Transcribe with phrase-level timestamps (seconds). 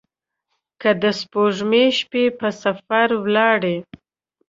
[0.81, 3.77] که د سپوږمۍ شپې په سفر ولاړي